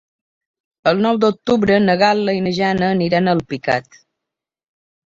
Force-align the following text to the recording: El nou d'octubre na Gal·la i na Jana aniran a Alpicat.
El 0.91 1.03
nou 1.07 1.19
d'octubre 1.25 1.77
na 1.83 1.97
Gal·la 2.05 2.35
i 2.39 2.43
na 2.47 2.57
Jana 2.63 2.91
aniran 2.99 3.31
a 3.35 3.39
Alpicat. 3.39 4.05